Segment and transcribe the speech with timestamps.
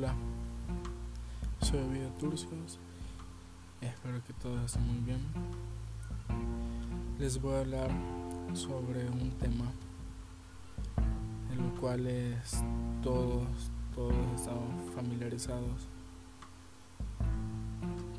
[0.00, 0.14] Hola,
[1.60, 2.78] soy Ovidio Turcios.
[3.82, 5.20] Espero que todos estén muy bien.
[7.18, 7.90] Les voy a hablar
[8.54, 9.66] sobre un tema
[11.52, 12.08] en el cual
[13.02, 15.86] todos, todos estamos familiarizados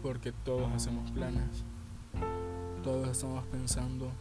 [0.03, 1.63] porque todos hacemos planes.
[2.83, 4.11] Todos estamos pensando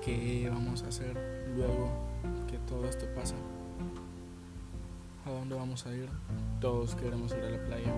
[0.00, 1.90] qué vamos a hacer luego
[2.46, 3.34] que todo esto pasa.
[5.24, 6.08] ¿A dónde vamos a ir?
[6.60, 7.94] Todos queremos ir a la playa.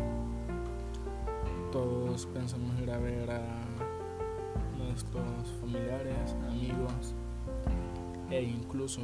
[1.73, 3.41] Todos pensamos ir a ver a
[4.77, 7.15] nuestros familiares, amigos
[8.31, 9.01] e incluso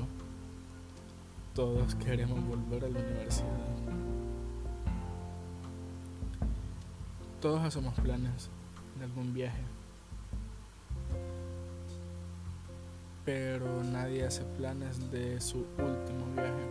[1.55, 3.48] todos queremos volver a la universidad.
[7.41, 8.51] Todos hacemos planes
[8.98, 9.62] de algún viaje.
[13.24, 16.70] Pero nadie hace planes de su último viaje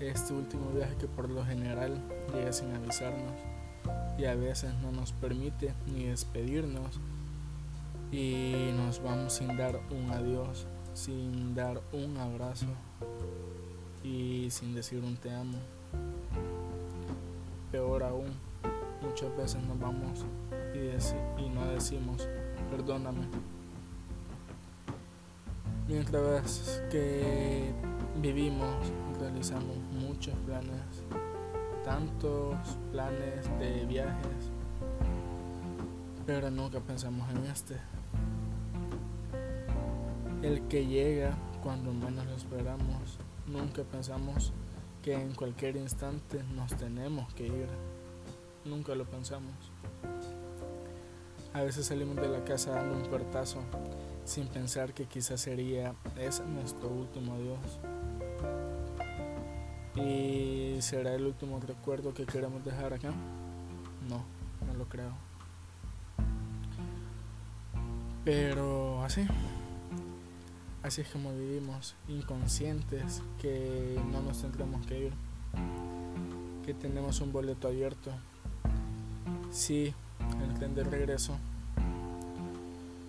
[0.00, 2.00] este último viaje que por lo general
[2.32, 3.34] llega sin avisarnos
[4.16, 7.00] y a veces no nos permite ni despedirnos
[8.10, 12.66] y nos vamos sin dar un adiós, sin dar un abrazo
[14.02, 15.58] y sin decir un te amo.
[17.70, 18.32] Peor aún,
[19.02, 20.24] muchas veces nos vamos
[20.74, 22.26] y, no decimos
[22.70, 23.26] perdóname.
[25.86, 27.72] Mientras que
[28.20, 28.74] vivimos,
[29.20, 31.04] realizamos muchos planes,
[31.84, 32.56] tantos
[32.90, 34.50] planes de viajes,
[36.26, 37.76] pero nunca pensamos en este.
[40.42, 44.52] El que llega cuando menos lo esperamos, nunca pensamos
[45.02, 47.68] que en cualquier instante nos tenemos que ir,
[48.64, 49.54] nunca lo pensamos.
[51.54, 53.60] A veces salimos de la casa dando un puertazo
[54.28, 57.80] sin pensar que quizás sería ese nuestro último adiós.
[59.96, 63.08] ¿Y será el último recuerdo que queremos dejar acá?
[64.06, 64.22] No,
[64.66, 65.12] no lo creo.
[68.22, 69.26] Pero así,
[70.82, 75.12] así es como vivimos, inconscientes, que no nos tendremos que ir,
[76.66, 78.10] que tenemos un boleto abierto.
[79.50, 79.94] Sí,
[80.42, 81.38] el tren de regreso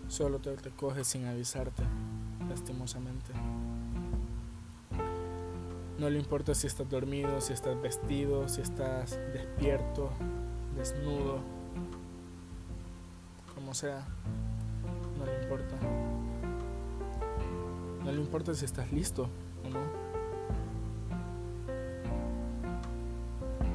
[0.09, 1.84] solo te recoge sin avisarte,
[2.50, 3.31] lastimosamente.
[5.97, 10.09] No le importa si estás dormido, si estás vestido, si estás despierto,
[10.75, 11.40] desnudo,
[13.53, 14.06] como sea.
[15.18, 15.75] No le importa.
[18.03, 19.30] No le importa si estás listo
[19.66, 20.09] o no.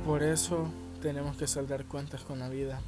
[0.04, 0.66] Por eso
[1.00, 2.80] tenemos que saldar cuentas con la vida.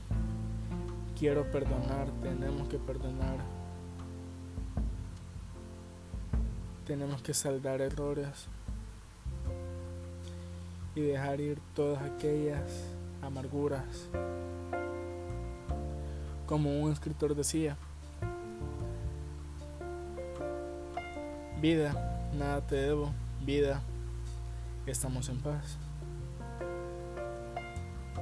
[1.18, 3.38] Quiero perdonar, tenemos que perdonar.
[6.86, 8.48] Tenemos que saldar errores
[10.94, 12.70] y dejar ir todas aquellas
[13.22, 14.10] amarguras.
[16.46, 17.78] Como un escritor decía,
[21.62, 23.10] vida, nada te debo,
[23.40, 23.80] vida,
[24.86, 25.78] estamos en paz.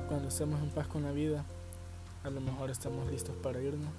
[0.06, 1.44] Cuando estemos en paz con la vida,
[2.24, 3.92] a lo mejor estamos listos para irnos.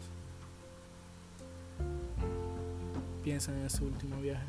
[3.24, 4.46] Piensa en ese último viaje.